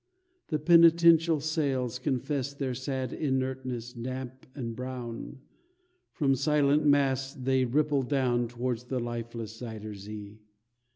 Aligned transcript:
The 0.47 0.57
penitential 0.57 1.39
sails 1.39 1.99
confess 1.99 2.55
Their 2.55 2.73
sad 2.73 3.13
inertness, 3.13 3.93
damp 3.93 4.47
and 4.55 4.75
brown, 4.75 5.41
From 6.11 6.33
silent 6.33 6.83
masts 6.87 7.35
they 7.35 7.65
ripple 7.65 8.01
down 8.01 8.47
Towards 8.47 8.85
the 8.85 8.99
lifeless 8.99 9.55
Zuyder 9.61 9.93
Zee. 9.93 10.39